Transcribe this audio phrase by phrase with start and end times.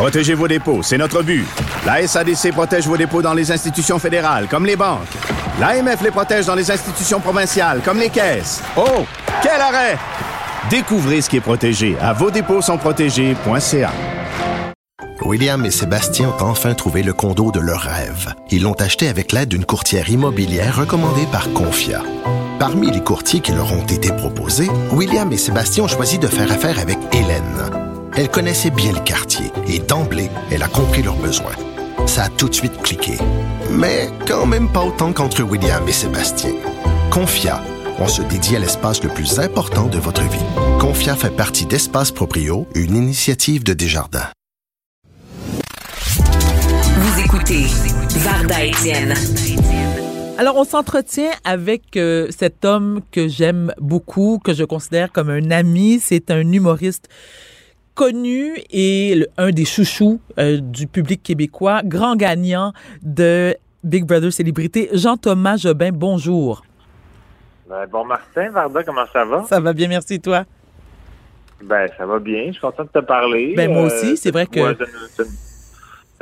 [0.00, 1.44] Protégez vos dépôts, c'est notre but.
[1.84, 5.06] La SADC protège vos dépôts dans les institutions fédérales, comme les banques.
[5.60, 8.62] L'AMF les protège dans les institutions provinciales, comme les caisses.
[8.78, 9.04] Oh,
[9.42, 9.98] quel arrêt!
[10.70, 13.92] Découvrez ce qui est protégé à vos dépôts sont protégés.ca.
[15.20, 18.32] William et Sébastien ont enfin trouvé le condo de leur rêve.
[18.50, 22.02] Ils l'ont acheté avec l'aide d'une courtière immobilière recommandée par Confia.
[22.58, 26.50] Parmi les courtiers qui leur ont été proposés, William et Sébastien ont choisi de faire
[26.50, 27.89] affaire avec Hélène.
[28.16, 31.54] Elle connaissait bien le quartier et d'emblée, elle a compris leurs besoins.
[32.06, 33.18] Ça a tout de suite cliqué.
[33.70, 36.52] Mais quand même pas autant qu'entre William et Sébastien.
[37.10, 37.62] Confia,
[37.98, 40.38] on se dédie à l'espace le plus important de votre vie.
[40.80, 44.28] Confia fait partie d'Espace Proprio, une initiative de Desjardins.
[46.96, 47.66] Vous écoutez
[48.16, 49.14] Varda Étienne.
[50.36, 55.50] Alors, on s'entretient avec euh, cet homme que j'aime beaucoup, que je considère comme un
[55.50, 56.00] ami.
[56.02, 57.08] C'est un humoriste
[57.94, 62.72] connu et le- un des chouchous euh, du public québécois, grand gagnant
[63.02, 64.88] de Big Brother Célébrité.
[64.92, 66.62] Jean-Thomas Jobin, bonjour.
[67.68, 69.44] Ben, bon Martin, Varda, comment ça va?
[69.48, 70.44] Ça va bien, merci toi.
[71.62, 72.46] Ben, ça va bien.
[72.48, 73.54] Je suis content de te parler.
[73.56, 75.28] Ben, moi aussi, c'est vrai que- C'est une,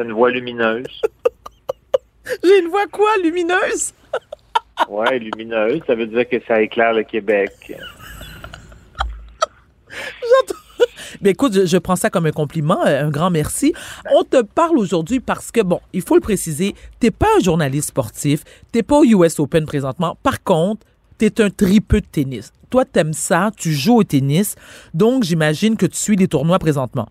[0.00, 1.00] une- une voix lumineuse.
[2.44, 3.94] J'ai une voix quoi, lumineuse?
[4.88, 7.50] ouais, lumineuse, ça veut dire que ça éclaire le Québec.
[11.20, 13.72] Ben écoute, je, prends ça comme un compliment, euh, un grand merci.
[14.14, 17.88] On te parle aujourd'hui parce que, bon, il faut le préciser, t'es pas un journaliste
[17.88, 20.16] sportif, t'es pas au US Open présentement.
[20.22, 20.86] Par contre,
[21.18, 22.52] t'es un tripeux de tennis.
[22.70, 24.54] Toi, t'aimes ça, tu joues au tennis,
[24.94, 27.08] donc j'imagine que tu suis les tournois présentement.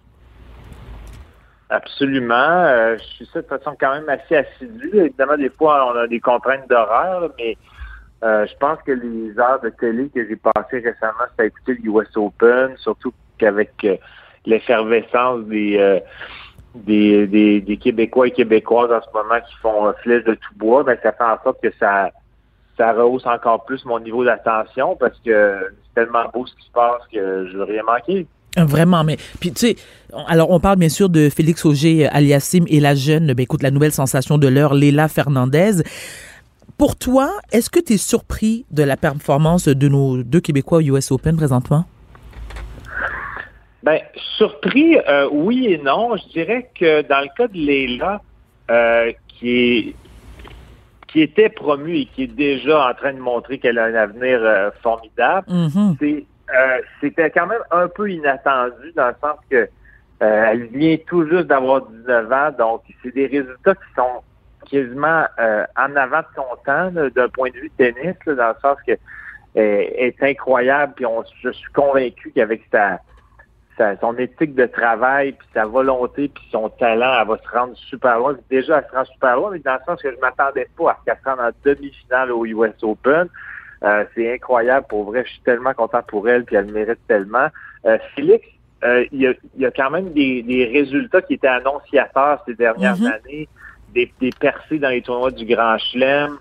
[1.70, 2.34] Absolument.
[2.36, 4.92] Euh, je suis ça de façon quand même assez assidue.
[4.94, 7.58] Évidemment, des fois, on a des contraintes d'horaire, mais
[8.24, 11.78] euh, je pense que les heures de télé que j'ai passées récemment, c'est à écouter
[11.84, 13.98] le US Open, surtout qu'avec euh,
[14.46, 16.00] l'effervescence des, euh,
[16.76, 20.54] des, des, des Québécois et Québécoises en ce moment qui font euh, flèche de tout
[20.56, 22.12] bois, ben, ça fait en sorte que ça,
[22.78, 26.72] ça rehausse encore plus mon niveau d'attention parce que c'est tellement beau ce qui se
[26.72, 28.28] passe que je veux rien manquer.
[28.56, 29.76] Vraiment, mais puis tu sais,
[30.28, 33.70] alors on parle bien sûr de Félix Auger Aliassim et la jeune, ben écoute, la
[33.70, 35.84] nouvelle sensation de l'heure, Léla Fernandez.
[36.78, 40.82] Pour toi, est-ce que tu es surpris de la performance de nos deux Québécois au
[40.82, 41.86] US Open présentement?
[43.88, 44.02] Ben,
[44.36, 46.18] surpris, euh, oui et non.
[46.18, 48.20] Je dirais que dans le cas de Léla,
[48.70, 49.96] euh, qui est
[51.08, 54.40] qui était promue et qui est déjà en train de montrer qu'elle a un avenir
[54.42, 55.96] euh, formidable, Mhm.
[57.00, 59.70] c'était quand même un peu inattendu dans le sens que
[60.20, 64.22] elle vient tout juste d'avoir 19 ans, donc c'est des résultats qui sont
[64.70, 65.24] quasiment
[65.78, 68.98] en avant de son temps d'un point de vue tennis, là, dans le sens que
[69.56, 73.00] est incroyable, puis on, je suis convaincu qu'avec sa,
[73.78, 77.76] sa- son éthique de travail, puis sa volonté, puis son talent, elle va se rendre
[77.78, 78.36] super loin.
[78.50, 80.98] Déjà, elle se rend super loin, mais dans le sens que je m'attendais pas à
[81.00, 83.28] ce qu'elle se rende en demi-finale au US Open.
[83.84, 87.00] Euh, c'est incroyable, pour vrai, je suis tellement content pour elle, puis elle le mérite
[87.08, 87.48] tellement.
[87.86, 88.44] Euh, Félix,
[88.84, 92.44] euh, il, y a, il y a quand même des, des résultats qui étaient annonciateurs
[92.48, 93.06] ces dernières Mhm.
[93.08, 93.48] années,
[93.94, 96.38] des, des percées dans les tournois du Grand Chelem.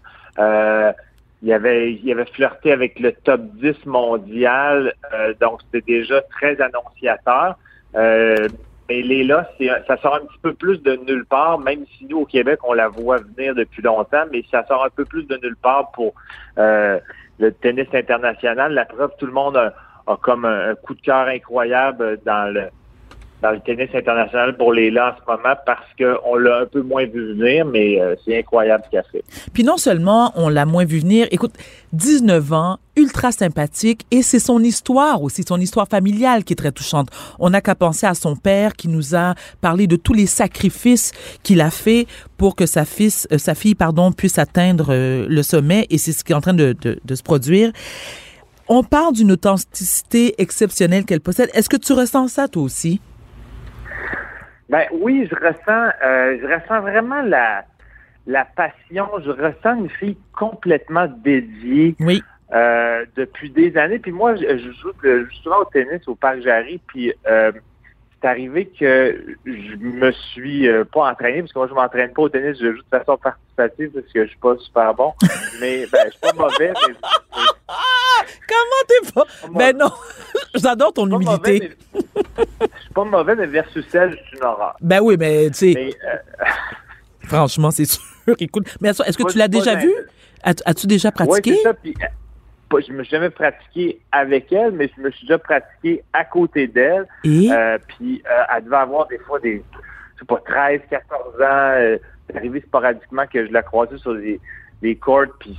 [1.43, 6.61] Il avait, il avait flirté avec le top 10 mondial, euh, donc c'était déjà très
[6.61, 7.57] annonciateur.
[7.95, 8.49] Euh,
[8.89, 9.51] mais Léla,
[9.87, 12.73] ça sort un petit peu plus de nulle part, même si nous, au Québec, on
[12.73, 16.15] la voit venir depuis longtemps, mais ça sort un peu plus de nulle part pour
[16.59, 16.99] euh,
[17.39, 18.73] le tennis international.
[18.73, 19.75] La preuve, tout le monde a,
[20.07, 22.69] a comme un coup de cœur incroyable dans le
[23.43, 27.05] dans le tennis international pour Léla en ce moment parce qu'on l'a un peu moins
[27.05, 29.25] vu venir, mais euh, c'est incroyable ce qu'elle fait.
[29.53, 31.53] Puis non seulement on l'a moins vu venir, écoute,
[31.93, 36.73] 19 ans, ultra sympathique, et c'est son histoire aussi, son histoire familiale qui est très
[36.73, 37.09] touchante.
[37.39, 41.13] On n'a qu'à penser à son père qui nous a parlé de tous les sacrifices
[41.43, 42.07] qu'il a fait
[42.39, 46.33] pour que sa, euh, fille pardon, puisse atteindre euh, le sommet, et c'est ce qui
[46.33, 46.75] est en train de
[47.15, 47.71] se produire.
[48.69, 51.51] On parle d'une authenticité exceptionnelle qu'elle possède.
[51.55, 53.01] Est-ce que tu ressens ça toi aussi?
[54.69, 57.65] Ben oui, je ressens, euh, je ressens vraiment la,
[58.27, 59.09] la passion.
[59.25, 62.23] Je ressens une fille complètement dédiée Oui.
[62.53, 63.99] euh, depuis des années.
[63.99, 64.93] Puis moi, je, je joue,
[65.43, 66.81] souvent au tennis au Parc Jarry.
[66.89, 67.53] Puis euh,
[68.27, 72.29] arrivé que je me suis euh, pas entraîné, parce que moi, je m'entraîne pas au
[72.29, 75.13] tennis, je joue de façon participative parce que je suis pas super bon.
[75.61, 76.95] Mais ben, je suis pas mauvais, mais, mais-
[78.49, 79.25] Comment t'es pas?
[79.59, 79.91] Ben non,
[80.55, 81.77] j'adore ton pas mauvais, humilité.
[81.95, 82.03] mais-
[82.61, 84.77] je suis pas mauvais, mais versus elle, je suis une horreur.
[84.81, 86.45] Ben oui, mais tu sais, euh,
[87.25, 88.03] franchement, c'est sûr.
[88.39, 89.93] Écoute, mais est-ce que Moi, tu l'as déjà pas vu?
[90.43, 91.57] As-tu déjà Oui, pratiqué?
[91.57, 91.75] c'est ça.
[91.75, 92.07] Puis, euh,
[92.69, 96.25] pas- je me suis jamais pratiqué avec elle, mais je me suis déjà pratiqué à
[96.25, 97.07] côté d'elle.
[97.25, 97.51] Et?
[97.51, 99.63] Euh, puis, euh, elle devait avoir des fois des,
[100.15, 101.75] je sais pas, 13, 14 ans.
[101.77, 101.99] Euh,
[102.29, 104.41] c'est arrivé sporadiquement que je l'ai croisé sur les,
[104.83, 105.57] les courts, puis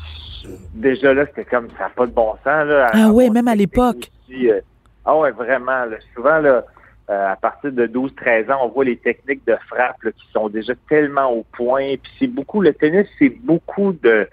[0.73, 2.65] déjà là, c'était comme, ça n'a pas de bon sens.
[2.65, 4.09] Là, ah oui, même à l'époque.
[4.31, 4.61] Euh,
[5.05, 5.85] ah ouais, vraiment.
[5.85, 6.65] Là, souvent, là,
[7.09, 10.73] euh, à partir de 12-13 ans, on voit les techniques de frappe qui sont déjà
[10.89, 11.95] tellement au point.
[12.01, 14.27] Puis c'est beaucoup, le tennis, c'est beaucoup de,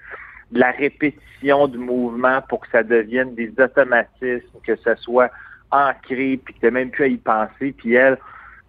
[0.51, 5.31] de, la répétition du mouvement pour que ça devienne des automatismes, que ce soit
[5.71, 7.75] ancré, puis que tu même plus à y penser.
[7.77, 8.19] Puis elle,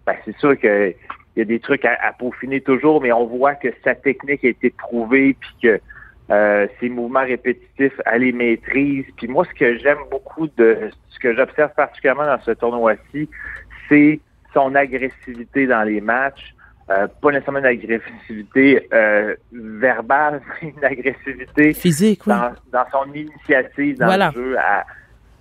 [0.06, 0.94] ben, c'est sûr que
[1.36, 4.48] il y a des trucs à, peaufiner toujours, mais on voit que sa technique a
[4.48, 5.80] été prouvée, puis que
[6.30, 9.04] euh, ses mouvements répétitifs, elle les maîtrise.
[9.18, 13.28] Puis moi, ce que j'aime beaucoup de ce que j'observe particulièrement dans ce tournoi-ci,
[13.88, 14.18] c'est
[14.54, 16.54] son agressivité dans les matchs.
[16.88, 22.52] Euh, pas nécessairement une agressivité euh, verbale, mais une agressivité physique, dans,
[22.92, 24.56] son initiative dans le jeu.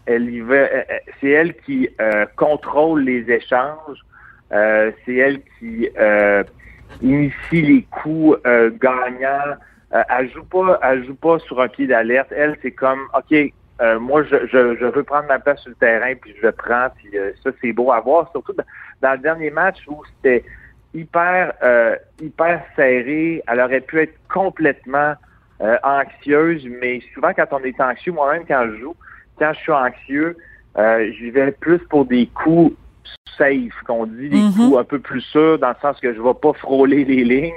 [0.07, 1.87] elle c'est elle qui
[2.35, 4.03] contrôle les échanges.
[4.51, 6.43] Euh, c'est elle qui euh,
[7.01, 9.57] initie les coups euh, gagnants.
[9.91, 12.31] elle joue pas, elle joue pas sur un pied d'alerte.
[12.31, 13.53] Elle, c'est comme, ok,
[13.99, 17.09] moi, je, je, veux prendre ma place sur le terrain, puis je le prends, puis
[17.43, 18.29] ça, c'est beau à voir.
[18.31, 18.53] Surtout
[19.01, 20.43] dans, le dernier match où c'était
[20.95, 21.53] hyper,
[22.21, 23.43] hyper serré.
[23.47, 25.13] Elle aurait pu être complètement
[25.83, 28.95] anxieuse, mais souvent quand on est anxieux, moi-même quand je joue,
[29.37, 30.37] quand je suis anxieux,
[31.17, 32.75] j'y vais plus pour des coups
[33.37, 34.53] safe, qu'on dit, des mhm.
[34.53, 37.23] coups un peu plus sûrs, dans le sens que je ne vais pas frôler les
[37.23, 37.53] lignes.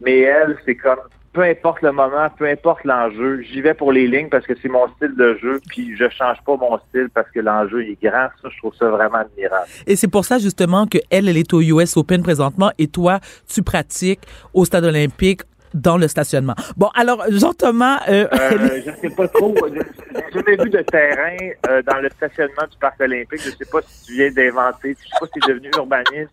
[0.00, 0.98] Mais elle, c'est comme,
[1.32, 4.68] peu importe le moment, peu importe l'enjeu, j'y vais pour les lignes parce que c'est
[4.68, 8.28] mon style de jeu, puis je change pas mon style parce que l'enjeu est grand.
[8.42, 9.66] Ça, je trouve ça vraiment admirable.
[9.86, 13.20] Et c'est pour ça, justement, que elle, elle est au US Open présentement et toi,
[13.48, 14.20] tu pratiques
[14.52, 15.42] au Stade olympique
[15.74, 16.54] dans le stationnement.
[16.76, 18.00] Bon, alors, Jean-Thomas...
[18.08, 19.54] Euh, euh, je ne sais pas trop.
[19.54, 21.36] J'ai jamais vu de terrain
[21.68, 23.40] euh, dans le stationnement du Parc olympique.
[23.42, 24.76] Je ne sais pas si tu viens d'inventer.
[24.82, 26.32] Je ne sais pas si tu es devenu urbaniste.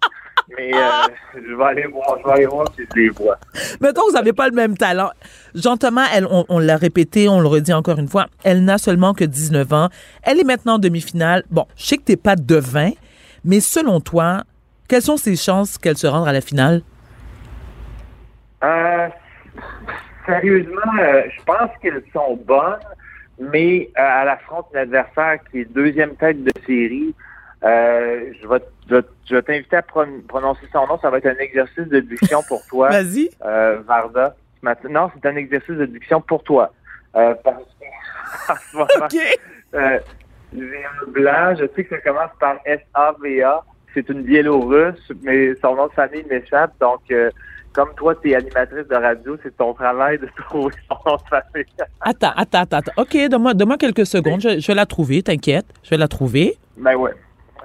[0.58, 0.72] Mais
[1.36, 3.38] je vais aller voir, je vais aller voir si je les vois.
[3.82, 5.12] Mettons que vous n'avez pas le même talent.
[5.54, 6.08] Jean-Thomas,
[6.50, 9.90] on, l'a répété, on le redit encore une fois, elle n'a seulement que 19 ans.
[10.24, 11.44] Elle est maintenant en demi-finale.
[11.52, 12.90] Bon, je sais que tu n'es pas devin,
[13.46, 14.44] mais selon toi,
[14.88, 16.82] quelles sont ses chances qu'elle se rende à la finale?
[18.64, 19.08] Euh,
[20.30, 22.80] sérieusement, euh, je pense qu'elles sont bonnes,
[23.40, 27.14] mais euh, à l'affront d'un adversaire qui est deuxième tête de série,
[27.64, 30.98] euh, je vais, je, vais t'inviter à prononcer son nom.
[31.00, 32.90] Ça va être un exercice de diction pour toi.
[32.90, 33.30] Vas-y.
[33.86, 34.36] Varda.
[34.90, 36.72] Non, c'est un exercice de diction pour toi.
[37.14, 39.40] parce que, OK.
[40.54, 41.56] j'ai un blanc.
[41.60, 43.64] Je sais que ça commence par S-A-V-A.
[43.94, 46.74] C'est une Biélorusse, mais son nom de famille m'échappe.
[46.80, 47.02] Donc,
[47.74, 51.66] comme toi, tu es animatrice de radio, c'est ton travail de trouver son famille.
[52.02, 52.92] attends, attends, attends.
[52.98, 54.42] OK, donne-moi, quelques secondes.
[54.42, 55.66] Je, vais la trouver, t'inquiète.
[55.84, 56.56] Je vais la trouver.
[56.78, 57.12] Ben ouais.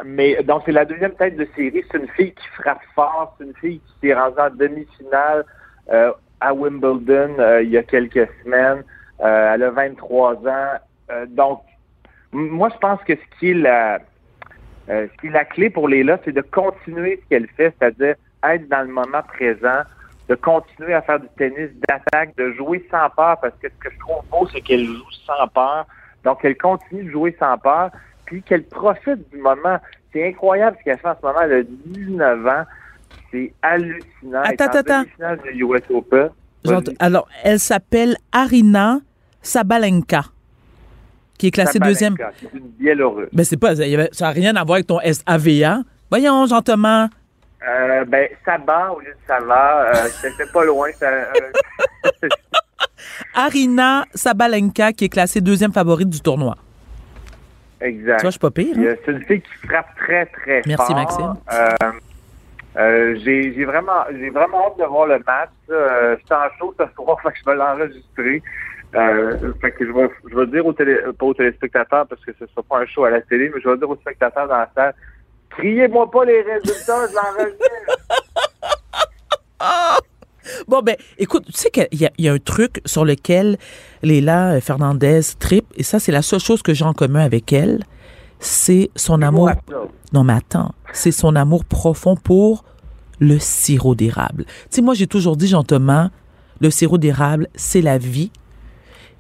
[0.04, 1.84] Mais donc, c'est la deuxième tête de série.
[1.90, 3.34] C'est une fille qui frappe fort.
[3.38, 5.44] C'est une fille qui s'est rendue en demi-finale
[5.92, 8.82] euh, à Wimbledon euh, il y a quelques semaines.
[9.20, 11.26] Euh, elle a 23 ans.
[11.28, 11.62] donc,
[12.32, 14.00] moi, je pense que ce qui est la,
[14.88, 18.16] ce qui est la clé pour Léla, c'est de continuer ce qu'elle fait, c'est-à-dire
[18.52, 19.82] être dans le moment présent,
[20.28, 23.92] de continuer à faire du tennis d'attaque, de jouer sans peur, parce que ce que
[23.92, 25.86] je trouve beau, c'est qu'elle joue sans peur.
[26.24, 27.90] Donc, elle continue de jouer sans peur,
[28.24, 29.78] puis qu'elle profite du moment.
[30.12, 31.40] C'est incroyable ce qu'elle fait en ce moment.
[31.42, 32.64] Elle a 19 ans.
[33.30, 34.42] C'est hallucinant.
[34.44, 35.42] Attends, attends, attends.
[35.44, 36.30] de US Open.
[36.98, 39.00] Alors, elle s'appelle Arina
[39.42, 40.24] Sabalenka,
[41.36, 42.16] qui est classée deuxième.
[42.40, 43.28] C'est une Biélorusse.
[43.32, 43.84] Mais ben, c'est pas, ça
[44.26, 45.82] n'a rien à voir avec ton SAVA.
[46.10, 47.08] Voyons, gentiment.
[47.66, 49.88] Euh, ben, Sabah au lieu de Sava.
[49.88, 50.88] Euh, C'était pas loin.
[50.92, 52.28] Ça, euh,
[53.34, 56.56] Arina Sabalenka, qui est classée deuxième favorite du tournoi.
[57.80, 58.18] Exact.
[58.18, 58.76] Tu vois, je suis pas pire.
[58.78, 58.94] Hein?
[59.04, 60.96] C'est une fille qui frappe très, très Merci, fort.
[60.96, 61.34] Merci, Maxime.
[61.52, 61.92] Euh,
[62.76, 65.50] euh, j'ai vraiment j'ai vraiment hâte de voir le match.
[65.70, 68.42] Euh, je suis en show ce soir, fait que je vais l'enregistrer.
[68.94, 72.32] Euh, fait que je vais, je vais dire aux télé, pas aux téléspectateurs parce que
[72.38, 74.56] ce sera pas un show à la télé, mais je vais dire aux spectateurs dans
[74.56, 74.94] la salle
[75.56, 77.64] Criez-moi pas les résultats, je l'enregistre.
[80.68, 83.56] Bon, ben, écoute, tu sais qu'il y, a un truc sur lequel
[84.02, 87.82] Léla Fernandez tripe, et ça, c'est la seule chose que j'ai en commun avec elle,
[88.40, 89.50] c'est son amour.
[90.12, 92.64] Non, mais attends, c'est son amour profond pour
[93.20, 94.44] le sirop d'érable.
[94.44, 96.10] Tu sais, moi, j'ai toujours dit gentiment,
[96.60, 98.30] le sirop d'érable, c'est la vie.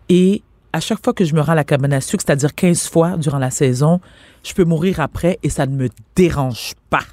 [0.08, 0.42] Et
[0.74, 3.10] à chaque fois que je me rends à la cabane à sucre, c'est-à-dire 15 fois
[3.16, 4.00] durant la saison,
[4.42, 7.04] je peux mourir après et ça ne me dérange pas.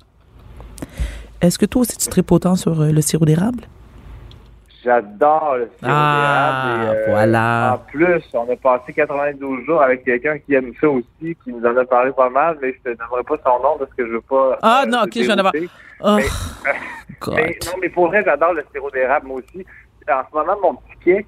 [1.41, 3.63] Est-ce que toi aussi tu tripes autant sur euh, le sirop d'érable?
[4.83, 6.97] J'adore le sirop Ah, d'érable.
[6.97, 7.73] euh, voilà.
[7.75, 11.05] En plus, on a passé 92 jours avec quelqu'un qui aime ça aussi,
[11.43, 13.91] qui nous en a parlé pas mal, mais je te donnerai pas son nom parce
[13.95, 14.57] que je veux pas.
[14.63, 15.71] Ah, euh, non, te ok, je viens d'avoir- dérouter.
[16.03, 16.17] Oh,
[17.35, 19.63] Mais- non, mais pour vrai, j'adore le sirop d'érable, moi aussi.
[20.11, 21.27] En ce moment, mon petit kick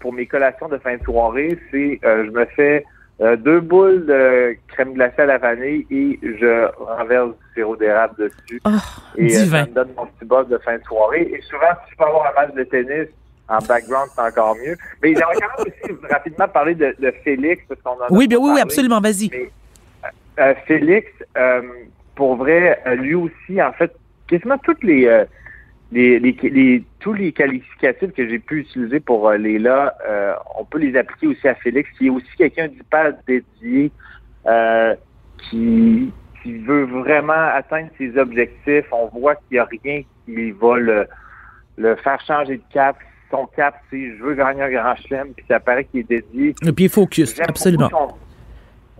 [0.00, 2.84] pour mes collations de fin de soirée, c'est euh, je me fais
[3.20, 8.14] euh, deux boules de crème glacée à la vanille et je renverse du sirop d'érable
[8.18, 8.60] dessus.
[8.64, 8.70] Oh,
[9.16, 11.30] et euh, ça me donne mon petit boss de fin de soirée.
[11.32, 13.08] Et souvent, si je peux avoir un match de tennis
[13.48, 14.76] en background, c'est encore mieux.
[15.02, 18.26] Mais j'aimerais quand même aussi rapidement parler de, de Félix, parce qu'on en a Oui,
[18.26, 19.30] bien oui, oui, absolument, vas-y.
[20.40, 21.62] Euh, Félix, euh,
[22.16, 23.92] pour vrai, euh, lui aussi, en fait,
[24.26, 25.24] quasiment toutes les, euh,
[25.92, 30.64] les, les, les- tous les qualificatifs que j'ai pu utiliser pour euh, Léla, euh, on
[30.64, 33.92] peut les appliquer aussi à Félix, qui est aussi quelqu'un d'hyper dédié,
[34.46, 34.94] euh,
[35.50, 36.10] qui,
[36.42, 38.86] qui veut vraiment atteindre ses objectifs.
[38.90, 41.06] On voit qu'il n'y a rien qui va le,
[41.76, 42.96] le faire changer de cap.
[43.30, 46.54] Son cap, c'est je veux gagner un grand chelem, puis ça paraît qu'il est dédié.
[46.66, 47.88] Et puis focus, absolument.
[47.90, 48.14] son-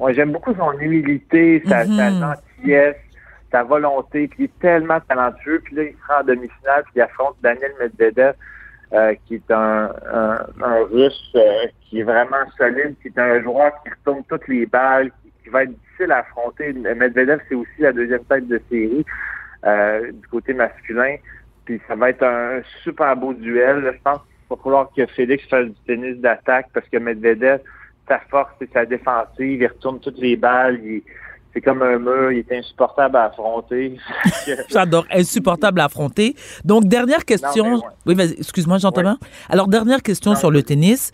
[0.02, 2.20] ouais, j'aime beaucoup son humilité, sa, sa Mhm.
[2.58, 2.96] gentillesse,
[3.52, 4.26] sa volonté.
[4.28, 5.61] Puis il est tellement talentueux.
[5.64, 8.35] Puis là, il se rend en demi-finale, puis il affronte Daniel Medvedev,
[8.92, 13.40] euh, qui est un, un, un Russe euh, qui est vraiment solide, qui est un
[13.42, 15.11] joueur qui retourne toutes les balles,
[15.42, 16.73] qui, va être difficile à affronter.
[16.73, 19.04] Medvedev, c'est aussi la deuxième tête de série
[19.66, 21.16] euh, du côté masculin.
[21.64, 23.92] Puis ça va être un super beau duel.
[23.94, 27.61] Je pense qu'il va falloir que Félix fasse du tennis d'attaque parce que Medvedev,
[28.09, 29.62] sa force, c'est sa défensive.
[29.62, 30.80] Il retourne toutes les balles.
[30.82, 31.02] Il-
[31.52, 32.32] c'est comme un mur.
[32.32, 33.99] Il est insupportable à affronter.
[34.68, 36.35] J'adore, insupportable à affronter.
[36.64, 37.75] Donc, dernière question.
[37.76, 37.80] ouais.
[38.06, 39.16] Oui, vas-y, excuse-moi, Jean-Thomas.
[39.49, 41.12] Alors, dernière question Non, sur le tennis.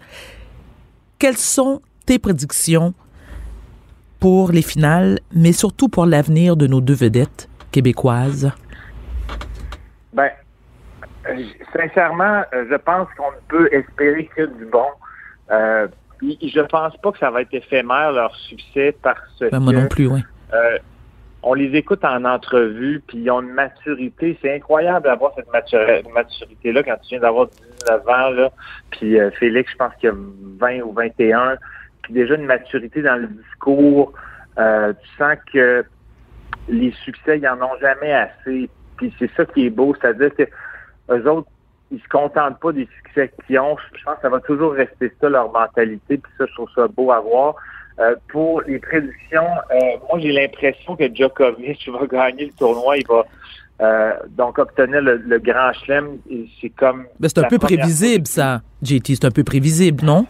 [1.19, 2.95] Quelles sont tes prédictions
[4.21, 8.51] pour les finales, mais surtout pour l'avenir de nos deux vedettes québécoises?
[10.13, 10.31] Ben,
[11.29, 11.43] euh,
[11.73, 14.87] sincèrement, euh, je pense qu'on ne peut espérer que du bon.
[15.51, 15.89] Euh,
[16.23, 19.89] je pense pas que ça va être éphémère leur succès parce Ben, moi que non
[19.89, 20.21] plus, oui.
[20.53, 20.79] euh,
[21.43, 24.37] on les écoute en entrevue, puis ils ont une maturité.
[24.43, 28.31] C'est incroyable d'avoir cette matur- maturité-là quand tu viens d'avoir 19 ans.
[28.31, 28.51] Là.
[28.91, 31.57] Puis euh, Félix, je pense qu'il a 20 ou 21.
[32.03, 34.13] Puis déjà une maturité dans le discours.
[34.59, 35.85] Euh, tu sens que
[36.69, 38.69] les succès, ils en ont jamais assez.
[38.97, 40.43] Puis c'est ça qui est beau, c'est-à-dire que
[41.11, 41.49] eux autres,
[41.91, 43.77] ils se contentent pas des succès qu'ils ont.
[43.95, 46.19] Je pense que ça va toujours rester ça, leur mentalité.
[46.19, 47.57] Puis ça, je trouve ça beau à voir.
[47.99, 49.77] Euh, pour les prédictions, euh,
[50.09, 52.99] moi j'ai l'impression que Djokovic va gagner le tournoi.
[52.99, 53.25] Il va
[53.81, 56.19] euh, donc obtenir le, le grand chelem.
[56.61, 59.17] C'est comme Ben, c'est un peu prévisible, ça, JT.
[59.17, 60.27] C'est un peu prévisible, non?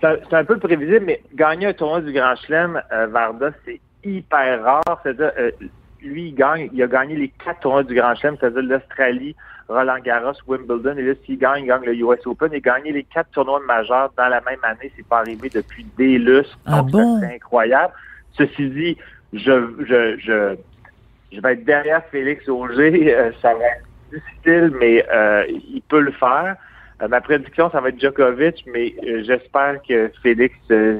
[0.00, 4.62] c'est un, un peu prévisible, mais gagner un tournoi du Grand Chelem, Varda, c'est hyper
[4.62, 5.00] rare.
[5.02, 5.32] C'est-à-dire,
[6.02, 9.34] lui, il gagne, il a gagné les quatre tournois du Grand Chelem, c'est-à-dire l'Australie,
[9.68, 12.52] Roland Garros, Wimbledon, et là, s'il gagne, il gagne le US Open.
[12.52, 14.92] A gagné les quatre tournois majeurs dans la même année.
[14.96, 16.58] C'est pas arrivé depuis des lustres.
[16.66, 17.20] Ah Donc, bon?
[17.20, 17.92] C'est incroyable.
[18.38, 18.96] Ceci dit,
[19.32, 20.56] je, je, je,
[21.32, 23.14] je vais être derrière Félix Auger.
[23.14, 26.56] Euh, ça va être difficile, mais euh, il peut le faire.
[27.02, 30.96] Euh, ma prédiction, ça va être Djokovic, mais euh, j'espère que Félix euh,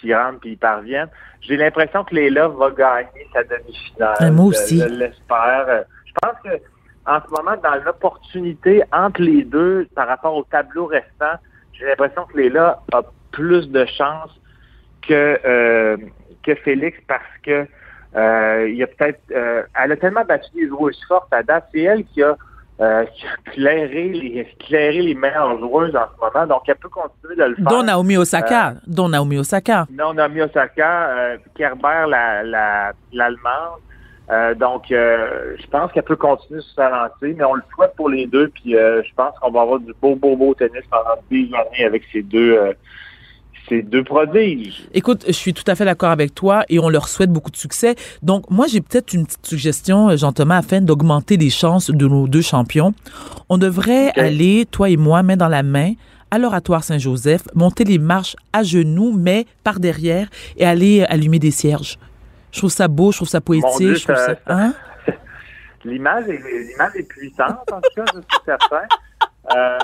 [0.00, 1.08] s'y rende et y parvienne.
[1.40, 4.16] J'ai l'impression que Léla va gagner sa demi-finale.
[4.18, 4.78] Ah, moi aussi.
[4.78, 5.84] Je, l'espère.
[6.04, 6.60] Je pense que
[7.06, 11.38] en ce moment, dans l'opportunité entre les deux par rapport au tableau restant,
[11.72, 14.30] j'ai l'impression que Léla a plus de chance
[15.06, 15.96] que euh,
[16.42, 17.66] que Félix parce que
[18.16, 21.68] euh, il y a peut-être euh, elle a tellement battu des joueuses fortes à date,
[21.72, 22.36] c'est elle qui a
[22.80, 26.88] euh, qui a clairé les clairé les meilleures joueuses en ce moment, donc elle peut
[26.88, 27.64] continuer de le faire.
[27.64, 28.68] Dont Naomi Osaka.
[28.68, 29.86] Euh, Dont Naomi Osaka.
[29.90, 33.80] Non, Naomi Osaka, euh, Kerber, la, la, l'allemande.
[34.30, 37.94] Euh, donc, euh, je pense qu'elle peut continuer sur sa lancée, mais on le souhaite
[37.96, 38.48] pour les deux.
[38.48, 41.84] Puis, euh, je pense qu'on va avoir du beau, beau, beau tennis pendant des années
[41.84, 42.72] avec ces deux, euh,
[43.68, 44.88] ces deux prodiges.
[44.94, 47.56] Écoute, je suis tout à fait d'accord avec toi et on leur souhaite beaucoup de
[47.56, 47.94] succès.
[48.22, 52.26] Donc, moi, j'ai peut-être une petite suggestion, euh, Jean-Thomas, afin d'augmenter les chances de nos
[52.26, 52.94] deux champions.
[53.48, 55.92] On devrait aller, toi et moi, main dans la main,
[56.30, 61.38] à l'oratoire Saint-Joseph, monter les marches à genoux, mais par derrière, et aller euh, allumer
[61.38, 61.98] des cierges.
[62.56, 63.76] Je trouve ça beau, je trouve ça poétique.
[63.76, 64.38] Dieu, je trouve ça-.
[64.46, 64.72] Hein?
[65.84, 68.82] L'image est, puissante, en tout cas, je suis certain.
[69.54, 69.78] Euh,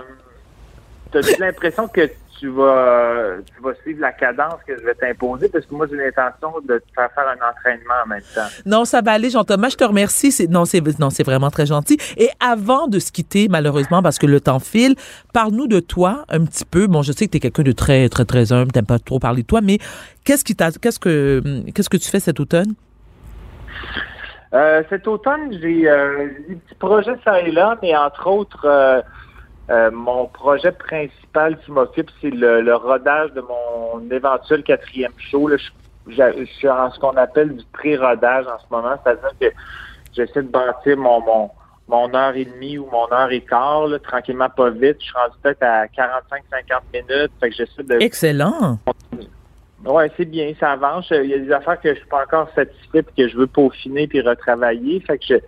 [1.11, 2.11] T'as-tu l'impression que
[2.43, 5.49] tu vas, tu vas suivre la cadence que je vais t'imposer?
[5.49, 8.49] Parce que moi, j'ai l'intention de te faire faire un entraînement en même temps.
[8.67, 9.69] Non, ça va aller, Jean-Thomas.
[9.69, 10.33] Je te remercie.
[10.33, 11.99] C'est, non, c'est, non, c'est vraiment très gentil.
[12.17, 14.97] Et avant de se quitter, malheureusement, parce que le temps file,
[15.33, 16.89] parle-nous de toi un petit peu.
[16.89, 18.73] Bon, je sais que tu es quelqu'un de très, très, très humble.
[18.73, 19.79] T'aimes pas trop parler de toi, mais
[20.25, 21.41] qu'est-ce qui t'a, qu'est-ce que,
[21.73, 22.75] qu'est-ce que tu fais cet automne?
[24.53, 29.01] Euh, cet automne, j'ai euh, des petits projets ça et là, mais entre autres, euh,
[29.73, 35.49] euh, mon projet principal qui m'occupe, c'est le, rodage de mon éventuel quatrième show.
[35.49, 35.57] Là,
[36.07, 39.47] je, suis en ce qu'on appelle du pré-rodage en ce moment, c'est-à-dire que
[40.15, 41.51] j'essaie de bâtir mon, mon,
[41.89, 44.97] mon heure et demie ou mon heure et quart, tranquillement, pas vite.
[44.99, 45.89] Je suis rendu peut-être à 45-50
[46.93, 47.33] minutes.
[47.41, 48.03] Fait que j'essaie de.
[48.03, 48.79] Excellent!
[49.85, 51.07] Oui, c'est bien, ça avance.
[51.11, 53.47] Il y a des affaires que je suis pas encore satisfait et que je veux
[53.47, 55.01] peaufiner puis retravailler.
[55.01, 55.41] Fait que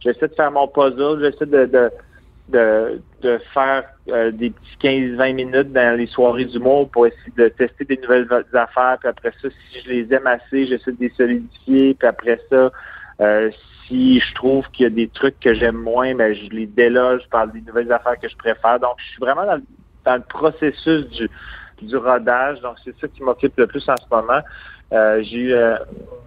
[0.00, 1.90] j'essaie de faire mon puzzle, j'essaie de, de,
[2.48, 4.76] de, de faire euh, des petits
[5.16, 8.96] 15-20 minutes dans les soirées d'humour pour essayer de tester des nouvelles affaires.
[9.00, 11.94] Puis après ça, si je les aime assez, j'essaie de les solidifier.
[11.94, 12.70] Puis après ça,
[13.20, 13.50] euh,
[13.86, 17.22] si je trouve qu'il y a des trucs que j'aime moins, ben, je les déloge
[17.30, 18.80] par des nouvelles affaires que je préfère.
[18.80, 19.60] Donc, je suis vraiment dans,
[20.04, 21.28] dans le processus du
[21.82, 22.60] du rodage.
[22.60, 24.40] Donc, c'est ça qui m'occupe le plus en ce moment.
[24.92, 25.76] Euh, j'ai eu euh,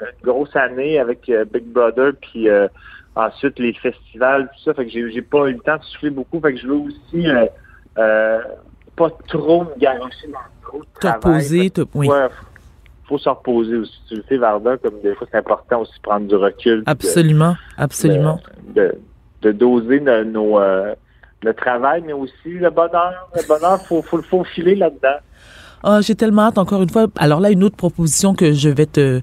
[0.01, 2.47] une grosse année avec euh, Big Brother, puis
[3.15, 4.73] ensuite les festivals, tout ça.
[4.73, 6.39] Fait que j'ai, pas eu le temps de souffler beaucoup.
[6.39, 7.27] Fait que je veux aussi
[8.95, 11.17] pas trop me garocher dans trop de travail.
[11.17, 12.07] Reposer, oui.
[13.07, 14.01] faut se reposer aussi.
[14.07, 16.83] Tu le sais, Varda, comme des fois, c'est important aussi de prendre du recul.
[16.85, 18.39] Absolument, absolument.
[18.73, 20.59] De, doser nos,
[21.45, 23.29] le travail, mais aussi le bonheur.
[23.35, 25.19] Le bonheur, il faut, faut le faufiler là-dedans.
[25.83, 27.07] Oh, j'ai tellement hâte, encore une fois.
[27.17, 29.21] Alors là, une autre proposition que je vais te,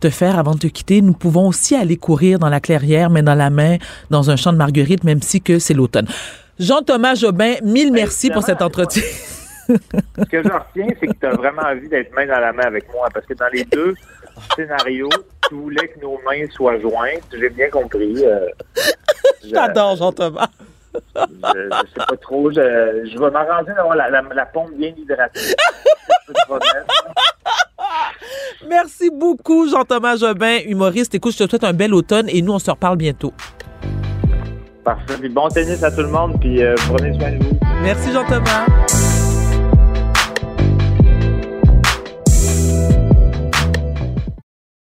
[0.00, 1.02] te faire avant de te quitter.
[1.02, 3.76] Nous pouvons aussi aller courir dans la clairière, mais dans la main,
[4.10, 6.06] dans un champ de marguerite, même si que c'est l'automne.
[6.58, 9.02] Jean-Thomas Jobin, mille merci pour cet entretien.
[9.68, 12.64] Ce que j'en retiens, c'est que tu as vraiment envie d'être main dans la main
[12.66, 13.94] avec moi, parce que dans les deux
[14.54, 15.10] scénarios,
[15.48, 17.24] tu voulais que nos mains soient jointes.
[17.32, 18.24] J'ai bien compris.
[18.24, 18.48] Euh,
[19.44, 20.48] J'adore Jean-Thomas
[21.14, 22.50] je, ne sais pas trop.
[22.50, 25.40] Je, je vais m'arranger d'avoir la, la, pompe bien hydratée.
[28.68, 31.14] Merci beaucoup, Jean-Thomas Jobin, humoriste.
[31.14, 33.32] Écoute, je te souhaite un bel automne et nous, on se reparle bientôt.
[34.84, 35.28] Parfait.
[35.28, 37.58] bon tennis à tout le monde, puis euh, prenez soin de vous.
[37.82, 38.66] Merci, Jean-Thomas.